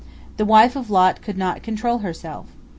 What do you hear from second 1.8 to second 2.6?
herself.